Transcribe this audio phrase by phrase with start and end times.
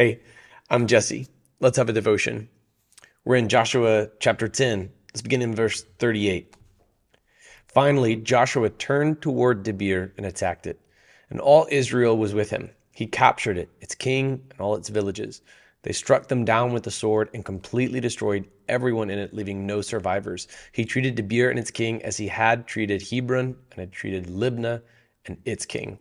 [0.00, 0.20] Hey,
[0.70, 1.28] I'm Jesse.
[1.60, 2.48] Let's have a devotion.
[3.26, 4.90] We're in Joshua chapter 10.
[5.12, 6.56] Let's begin in verse 38.
[7.66, 10.80] Finally, Joshua turned toward Debir and attacked it,
[11.28, 12.70] and all Israel was with him.
[12.92, 15.42] He captured it, its king, and all its villages.
[15.82, 19.82] They struck them down with the sword and completely destroyed everyone in it, leaving no
[19.82, 20.48] survivors.
[20.72, 24.80] He treated Debir and its king as he had treated Hebron and had treated Libnah
[25.26, 25.98] and its king.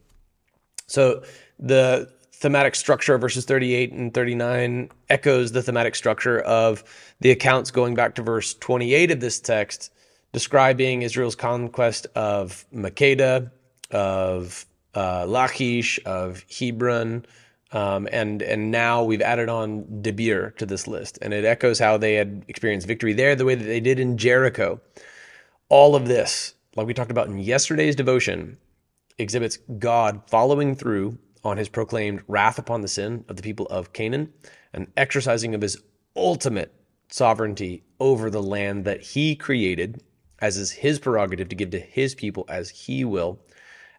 [0.87, 1.23] So
[1.59, 6.83] the thematic structure of verses 38 and 39 echoes the thematic structure of
[7.19, 9.91] the accounts going back to verse 28 of this text,
[10.31, 13.51] describing Israel's conquest of Makkedah,
[13.91, 17.25] of uh, Lachish, of Hebron,
[17.71, 21.97] um, and and now we've added on Debir to this list, and it echoes how
[21.97, 24.79] they had experienced victory there, the way that they did in Jericho.
[25.67, 28.57] All of this, like we talked about in yesterday's devotion,
[29.19, 33.93] exhibits God following through on his proclaimed wrath upon the sin of the people of
[33.93, 34.33] Canaan
[34.73, 35.81] and exercising of his
[36.15, 36.73] ultimate
[37.09, 40.03] sovereignty over the land that he created,
[40.39, 43.39] as is his prerogative to give to his people as he will.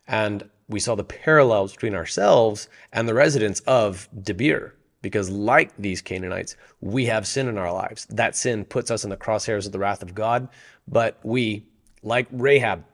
[0.06, 4.72] And we saw the parallels between ourselves and the residents of Debir,
[5.02, 8.06] because like these Canaanites, we have sin in our lives.
[8.10, 10.48] That sin puts us in the crosshairs of the wrath of God,
[10.86, 11.66] but we,
[12.02, 12.84] like Rahab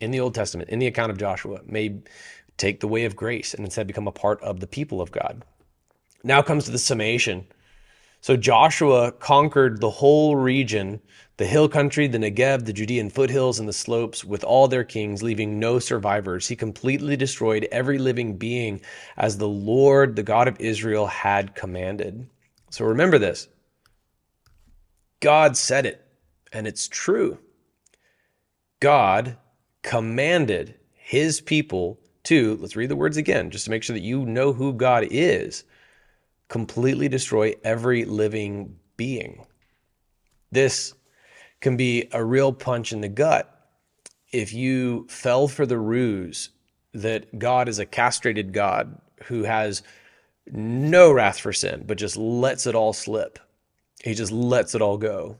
[0.00, 2.00] in the Old Testament, in the account of Joshua, may
[2.56, 5.44] take the way of grace and instead become a part of the people of God.
[6.22, 7.46] Now comes to the summation.
[8.20, 11.02] So Joshua conquered the whole region,
[11.36, 15.22] the hill country, the Negev, the Judean foothills, and the slopes with all their kings,
[15.22, 16.48] leaving no survivors.
[16.48, 18.80] He completely destroyed every living being
[19.18, 22.26] as the Lord, the God of Israel, had commanded.
[22.70, 23.46] So remember this
[25.20, 26.06] God said it,
[26.50, 27.38] and it's true.
[28.80, 29.36] God
[29.82, 34.24] commanded his people Two, let's read the words again just to make sure that you
[34.24, 35.64] know who God is.
[36.48, 39.46] Completely destroy every living being.
[40.50, 40.94] This
[41.60, 43.50] can be a real punch in the gut
[44.32, 46.50] if you fell for the ruse
[46.94, 49.82] that God is a castrated God who has
[50.46, 53.38] no wrath for sin, but just lets it all slip.
[54.02, 55.38] He just lets it all go.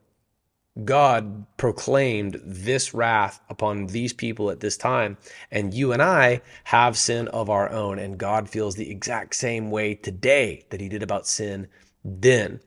[0.82, 5.16] God proclaimed this wrath upon these people at this time.
[5.52, 8.00] And you and I have sin of our own.
[8.00, 11.68] And God feels the exact same way today that he did about sin
[12.04, 12.60] then.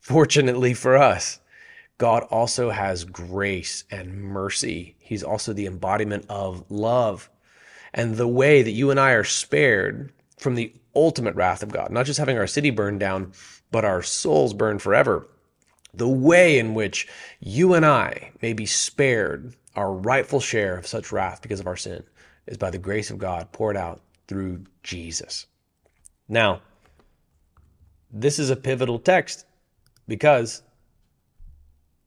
[0.00, 1.40] Fortunately for us,
[1.96, 4.96] God also has grace and mercy.
[4.98, 7.30] He's also the embodiment of love.
[7.94, 11.90] And the way that you and I are spared from the ultimate wrath of God,
[11.90, 13.32] not just having our city burned down,
[13.70, 15.26] but our souls burned forever
[15.94, 17.08] the way in which
[17.40, 21.76] you and I may be spared our rightful share of such wrath because of our
[21.76, 22.02] sin
[22.46, 25.46] is by the grace of God poured out through Jesus.
[26.28, 26.62] Now,
[28.12, 29.46] this is a pivotal text
[30.08, 30.62] because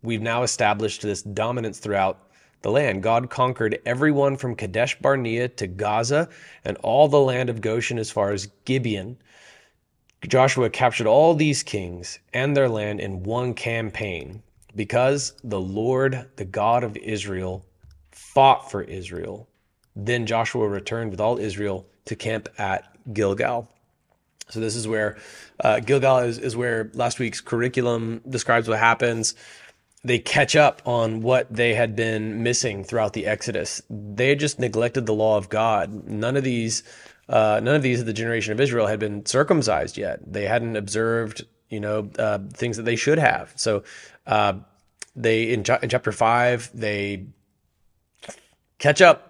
[0.02, 2.20] we've now established this dominance throughout
[2.62, 3.04] the land.
[3.04, 6.30] God conquered everyone from Kadesh Barnea to Gaza
[6.66, 9.18] and all the land of Goshen as far as Gibeon.
[10.28, 14.42] Joshua captured all these kings and their land in one campaign
[14.76, 17.66] because the Lord, the God of Israel,
[18.12, 19.48] fought for Israel.
[19.96, 23.70] Then Joshua returned with all Israel to camp at Gilgal.
[24.50, 25.18] So this is where
[25.60, 29.36] uh, Gilgal is, is where last week's curriculum describes what happens.
[30.04, 33.82] They catch up on what they had been missing throughout the Exodus.
[33.90, 36.08] They had just neglected the law of God.
[36.08, 36.84] None of these
[37.30, 40.20] uh, none of these of the generation of Israel had been circumcised yet.
[40.32, 43.54] They hadn't observed, you know, uh, things that they should have.
[43.56, 43.84] So
[44.28, 44.54] uh,
[45.16, 47.26] they in, in chapter five they
[48.78, 49.30] catch up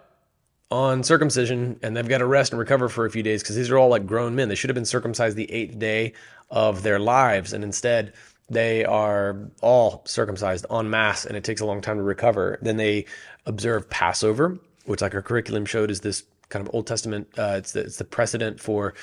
[0.71, 3.69] on circumcision and they've got to rest and recover for a few days because these
[3.69, 4.49] are all like grown men.
[4.49, 6.13] They should have been circumcised the eighth day
[6.49, 8.13] of their lives, and instead
[8.49, 12.57] they are all circumcised en masse, and it takes a long time to recover.
[12.61, 13.05] Then they
[13.45, 17.27] observe Passover, which, like our curriculum showed, is this kind of Old Testament.
[17.37, 18.93] Uh, it's the it's the precedent for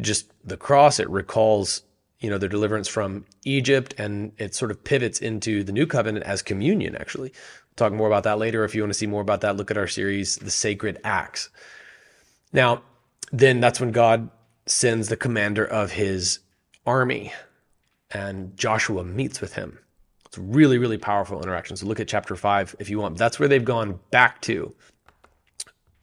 [0.00, 0.98] just the cross.
[0.98, 1.82] It recalls
[2.18, 6.26] you know their deliverance from Egypt, and it sort of pivots into the new covenant
[6.26, 6.96] as communion.
[6.96, 8.64] Actually, we'll talk more about that later.
[8.64, 11.48] If you want to see more about that, look at our series, "The Sacred Acts."
[12.52, 12.82] Now,
[13.32, 14.28] then that's when God
[14.66, 16.40] sends the commander of his
[16.84, 17.32] army,
[18.10, 19.78] and Joshua meets with him.
[20.24, 21.76] It's really, really powerful interaction.
[21.76, 23.16] So look at chapter five if you want.
[23.16, 24.74] That's where they've gone back to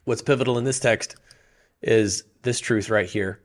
[0.04, 1.16] what's pivotal in this text
[1.82, 3.40] is this truth right here.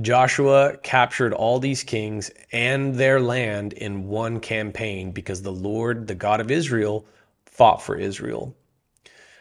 [0.00, 6.14] Joshua captured all these kings and their land in one campaign because the Lord, the
[6.14, 7.06] God of Israel,
[7.46, 8.56] fought for Israel.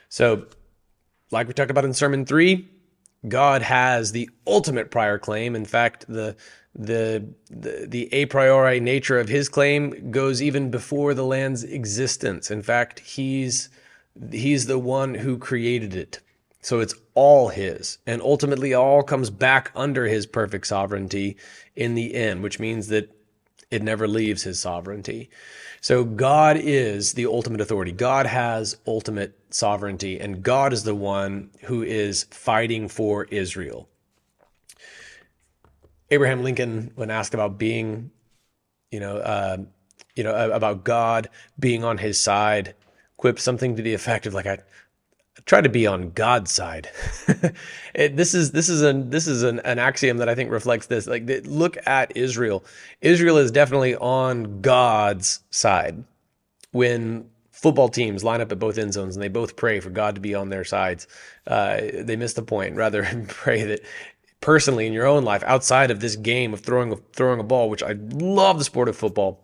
[0.09, 0.45] So,
[1.31, 2.67] like we talked about in Sermon 3,
[3.27, 5.55] God has the ultimate prior claim.
[5.55, 6.35] In fact, the
[6.75, 12.51] the, the the a priori nature of his claim goes even before the land's existence.
[12.51, 13.69] In fact, he's
[14.31, 16.19] he's the one who created it.
[16.61, 17.97] So it's all his.
[18.07, 21.37] And ultimately all comes back under his perfect sovereignty
[21.75, 23.13] in the end, which means that
[23.69, 25.29] it never leaves his sovereignty.
[25.81, 27.91] So God is the ultimate authority.
[27.91, 33.89] God has ultimate sovereignty, and God is the one who is fighting for Israel.
[36.11, 38.11] Abraham Lincoln, when asked about being,
[38.91, 39.57] you know, uh,
[40.15, 42.75] you know, about God being on his side,
[43.39, 46.89] something to the effect of like, I, I try to be on God's side.
[47.95, 50.87] it, this is this is an this is an, an axiom that I think reflects
[50.87, 51.07] this.
[51.07, 52.63] Like, look at Israel.
[53.01, 56.03] Israel is definitely on God's side.
[56.71, 60.15] When football teams line up at both end zones and they both pray for God
[60.15, 61.07] to be on their sides,
[61.47, 62.75] uh, they miss the point.
[62.75, 63.81] Rather, pray that
[64.41, 67.69] personally in your own life, outside of this game of throwing a, throwing a ball,
[67.69, 69.42] which I love the sport of football.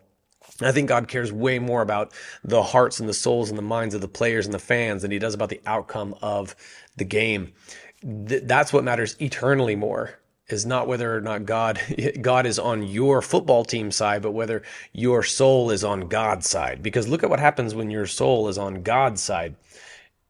[0.62, 2.13] I think God cares way more about
[2.44, 5.12] the hearts and the souls and the minds of the players and the fans than
[5.12, 6.56] he does about the outcome of
[6.98, 7.54] the game.
[8.01, 11.80] Th- that's what matters eternally more is not whether or not God
[12.22, 16.81] God is on your football team side, but whether your soul is on God's side.
[16.84, 19.56] Because look at what happens when your soul is on God's side.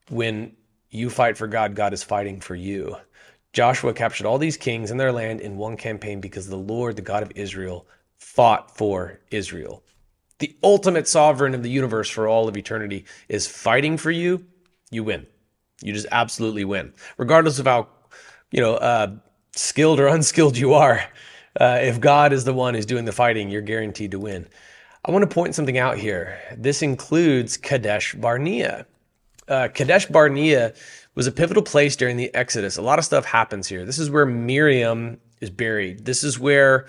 [0.09, 0.55] When
[0.89, 2.97] you fight for God, God is fighting for you.
[3.53, 7.01] Joshua captured all these kings and their land in one campaign because the Lord, the
[7.01, 7.87] God of Israel,
[8.17, 9.83] fought for Israel.
[10.39, 14.45] The ultimate sovereign of the universe for all of eternity is fighting for you.
[14.89, 15.27] You win.
[15.81, 17.87] You just absolutely win, regardless of how,
[18.51, 19.11] you know, uh,
[19.53, 21.03] skilled or unskilled you are.
[21.59, 24.47] Uh, if God is the one who's doing the fighting, you're guaranteed to win.
[25.05, 26.37] I want to point something out here.
[26.57, 28.85] This includes Kadesh Barnea.
[29.47, 30.73] Uh, Kadesh Barnea
[31.15, 32.77] was a pivotal place during the Exodus.
[32.77, 33.85] A lot of stuff happens here.
[33.85, 36.05] This is where Miriam is buried.
[36.05, 36.85] This is where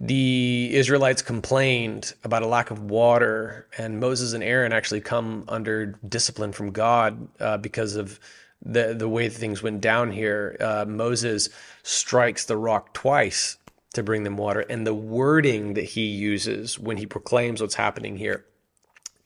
[0.00, 5.98] the Israelites complained about a lack of water, and Moses and Aaron actually come under
[6.08, 8.18] discipline from God uh, because of
[8.62, 10.56] the the way things went down here.
[10.58, 11.50] Uh, Moses
[11.82, 13.58] strikes the rock twice
[13.92, 18.16] to bring them water, and the wording that he uses when he proclaims what's happening
[18.16, 18.46] here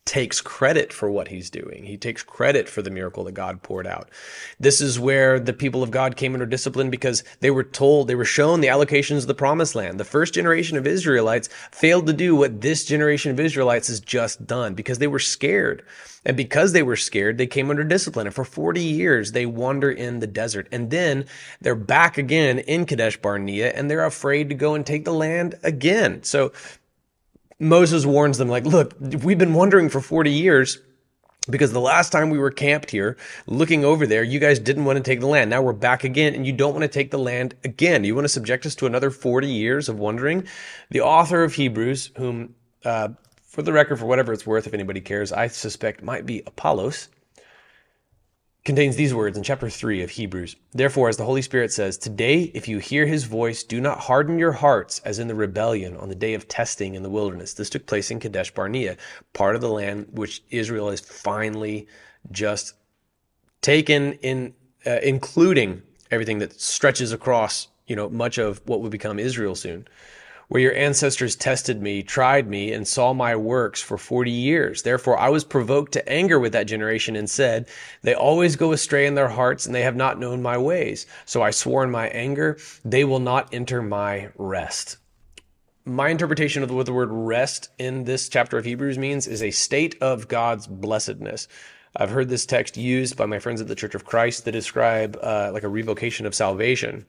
[0.04, 1.84] takes credit for what he's doing.
[1.84, 4.10] He takes credit for the miracle that God poured out.
[4.60, 8.14] This is where the people of God came under discipline because they were told, they
[8.14, 9.98] were shown the allocations of the promised land.
[9.98, 14.46] The first generation of Israelites failed to do what this generation of Israelites has just
[14.46, 15.82] done because they were scared.
[16.26, 18.26] And because they were scared, they came under discipline.
[18.26, 20.68] And for 40 years, they wander in the desert.
[20.70, 21.26] And then
[21.60, 25.54] they're back again in Kadesh Barnea and they're afraid to go and take the land
[25.62, 26.22] again.
[26.22, 26.52] So
[27.64, 30.78] Moses warns them, like, look, we've been wondering for 40 years
[31.50, 33.16] because the last time we were camped here,
[33.46, 35.50] looking over there, you guys didn't want to take the land.
[35.50, 38.04] Now we're back again, and you don't want to take the land again.
[38.04, 40.46] You want to subject us to another 40 years of wondering?
[40.90, 43.08] The author of Hebrews, whom, uh,
[43.46, 47.08] for the record, for whatever it's worth, if anybody cares, I suspect might be Apollos,
[48.64, 50.56] contains these words in chapter 3 of Hebrews.
[50.72, 54.38] Therefore, as the Holy Spirit says, Today, if you hear his voice, do not harden
[54.38, 57.52] your hearts as in the rebellion on the day of testing in the wilderness.
[57.52, 58.96] This took place in Kadesh Barnea,
[59.34, 61.86] part of the land which Israel has finally
[62.30, 62.74] just
[63.60, 64.54] taken in,
[64.86, 69.86] uh, including everything that stretches across, you know, much of what would become Israel soon
[70.48, 74.82] where your ancestors tested me, tried me, and saw my works for 40 years.
[74.82, 77.66] Therefore, I was provoked to anger with that generation and said,
[78.02, 81.06] They always go astray in their hearts, and they have not known my ways.
[81.24, 84.98] So I swore in my anger, They will not enter my rest.
[85.86, 89.50] My interpretation of what the word rest in this chapter of Hebrews means is a
[89.50, 91.46] state of God's blessedness.
[91.96, 95.16] I've heard this text used by my friends at the Church of Christ to describe
[95.22, 97.06] uh, like a revocation of salvation.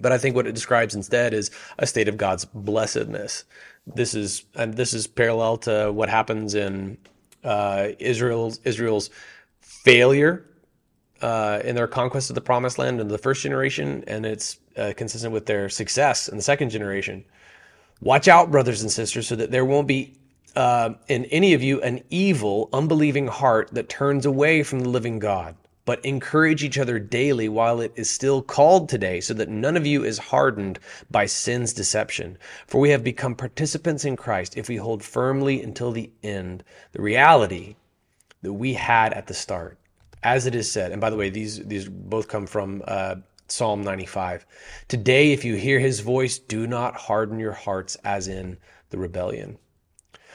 [0.00, 3.44] But I think what it describes instead is a state of God's blessedness.
[3.86, 6.98] This is and this is parallel to what happens in
[7.44, 9.10] uh, Israel's Israel's
[9.60, 10.44] failure
[11.22, 14.92] uh, in their conquest of the Promised Land in the first generation, and it's uh,
[14.96, 17.24] consistent with their success in the second generation.
[18.00, 20.14] Watch out, brothers and sisters, so that there won't be
[20.56, 25.18] uh, in any of you an evil, unbelieving heart that turns away from the living
[25.18, 25.54] God
[25.90, 29.84] but encourage each other daily while it is still called today, so that none of
[29.84, 30.78] you is hardened
[31.10, 32.38] by sin's deception.
[32.68, 37.02] For we have become participants in Christ if we hold firmly until the end the
[37.02, 37.74] reality
[38.42, 39.78] that we had at the start.
[40.22, 43.16] As it is said, and by the way, these these both come from uh,
[43.48, 44.46] Psalm 95.
[44.86, 48.58] Today, if you hear his voice, do not harden your hearts as in
[48.90, 49.58] the rebellion.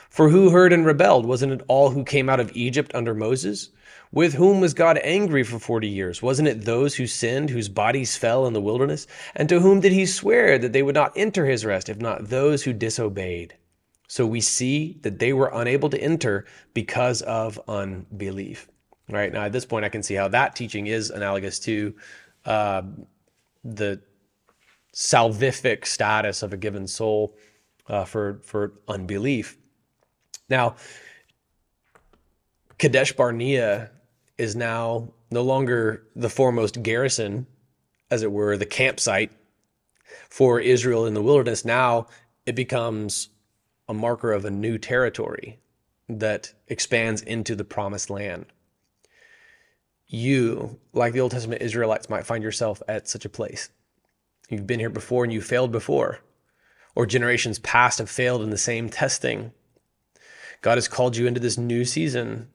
[0.10, 1.26] For who heard and rebelled?
[1.26, 3.70] Wasn't it all who came out of Egypt under Moses?
[4.16, 6.22] With whom was God angry for 40 years?
[6.22, 9.08] Wasn't it those who sinned, whose bodies fell in the wilderness?
[9.36, 12.30] And to whom did he swear that they would not enter his rest, if not
[12.30, 13.58] those who disobeyed?
[14.08, 18.70] So we see that they were unable to enter because of unbelief.
[19.10, 21.94] Right now, at this point, I can see how that teaching is analogous to
[22.46, 22.84] uh,
[23.66, 24.00] the
[24.94, 27.36] salvific status of a given soul
[27.90, 29.58] uh, for for unbelief.
[30.50, 30.78] Now,
[32.78, 33.92] Kadesh Barnea
[34.38, 37.48] is now no longer the foremost garrison,
[38.12, 39.32] as it were, the campsite
[40.30, 41.66] for Israel in the wilderness.
[41.66, 42.08] Now
[42.46, 43.30] it becomes
[43.88, 45.60] a marker of a new territory
[46.08, 48.46] that expands into the promised land.
[50.08, 53.70] You, like the Old Testament Israelites, might find yourself at such a place.
[54.50, 56.20] You've been here before and you failed before,
[56.94, 59.52] or generations past have failed in the same testing.
[60.62, 62.50] God has called you into this new season.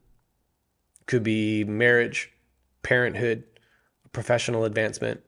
[1.07, 2.33] Could be marriage,
[2.83, 3.45] parenthood,
[4.13, 5.23] professional advancement.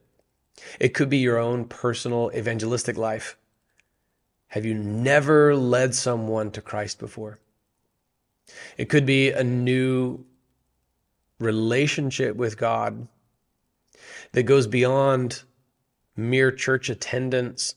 [0.78, 3.36] It could be your own personal evangelistic life.
[4.48, 7.38] Have you never led someone to Christ before?
[8.76, 10.24] It could be a new
[11.38, 13.08] relationship with God
[14.32, 15.42] that goes beyond
[16.16, 17.74] mere church attendance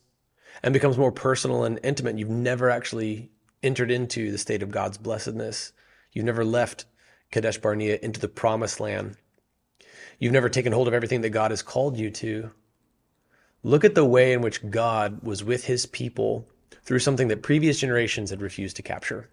[0.64, 2.18] and becomes more personal and intimate.
[2.18, 3.32] You've never actually
[3.64, 5.72] entered into the state of God's blessedness.
[6.12, 6.86] You've never left
[7.36, 9.18] Kadesh Barnea into the promised land.
[10.20, 12.50] You've never taken hold of everything that God has called you to.
[13.62, 16.48] Look at the way in which God was with his people
[16.84, 19.30] through something that previous generations had refused to capture.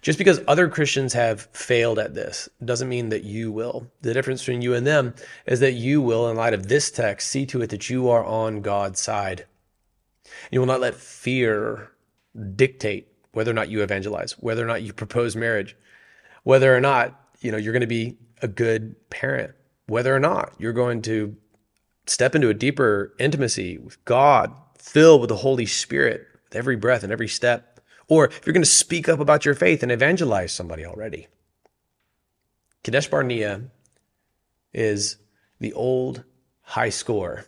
[0.00, 3.90] Just because other Christians have failed at this doesn't mean that you will.
[4.02, 5.12] The difference between you and them
[5.44, 8.24] is that you will, in light of this text, see to it that you are
[8.24, 9.44] on God's side.
[10.52, 11.90] You will not let fear
[12.54, 15.76] dictate whether or not you evangelize, whether or not you propose marriage,
[16.44, 19.54] whether or not, you know, you're going to be a good parent,
[19.86, 21.36] whether or not you're going to
[22.06, 27.02] step into a deeper intimacy with God, filled with the Holy Spirit, with every breath
[27.02, 30.52] and every step, or if you're going to speak up about your faith and evangelize
[30.52, 31.26] somebody already.
[32.82, 33.64] Kadesh Barnea
[34.72, 35.18] is
[35.60, 36.24] the old
[36.62, 37.44] high score,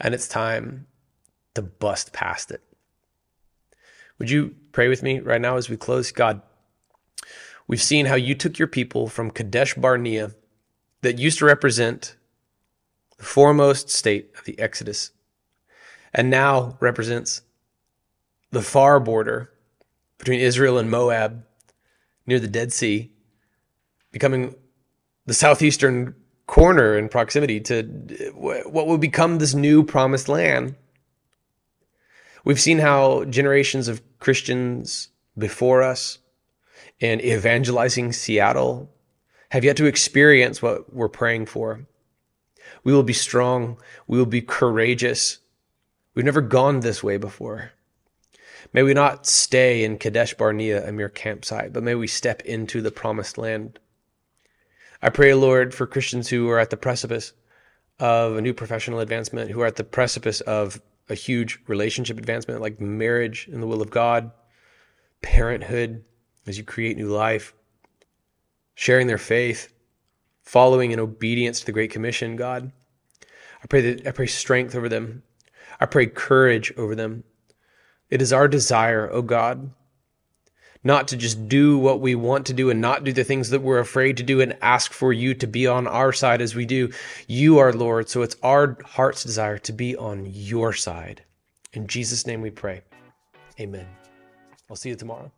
[0.00, 0.86] and it's time
[1.54, 2.62] to bust past it.
[4.18, 6.10] Would you pray with me right now as we close?
[6.10, 6.40] God,
[7.70, 10.32] we've seen how you took your people from Kadesh Barnea
[11.02, 12.16] that used to represent
[13.16, 15.12] the foremost state of the Exodus
[16.12, 17.42] and now represents
[18.50, 19.52] the far border
[20.18, 21.44] between Israel and Moab
[22.26, 23.12] near the Dead Sea,
[24.10, 24.56] becoming
[25.26, 26.16] the southeastern
[26.48, 27.84] corner in proximity to
[28.34, 30.74] what will become this new promised land.
[32.44, 36.18] We've seen how generations of Christians before us
[37.00, 38.90] in evangelizing Seattle
[39.50, 41.86] have yet to experience what we're praying for.
[42.84, 43.78] We will be strong.
[44.06, 45.38] We will be courageous.
[46.14, 47.72] We've never gone this way before.
[48.72, 52.80] May we not stay in Kadesh Barnea, a mere campsite, but may we step into
[52.80, 53.80] the promised land.
[55.02, 57.32] I pray, Lord, for Christians who are at the precipice
[57.98, 62.60] of a new professional advancement, who are at the precipice of a huge relationship advancement
[62.60, 64.30] like marriage in the will of God,
[65.22, 66.04] parenthood
[66.46, 67.54] as you create new life,
[68.74, 69.72] sharing their faith,
[70.42, 72.72] following in obedience to the Great Commission, God.
[73.62, 75.22] I pray that I pray strength over them.
[75.78, 77.24] I pray courage over them.
[78.10, 79.70] It is our desire, O oh God,
[80.82, 83.62] not to just do what we want to do and not do the things that
[83.62, 86.64] we're afraid to do and ask for you to be on our side as we
[86.64, 86.90] do.
[87.28, 91.22] You are Lord, so it's our heart's desire to be on your side.
[91.72, 92.82] In Jesus' name we pray.
[93.60, 93.86] Amen.
[94.68, 95.30] I'll see you tomorrow.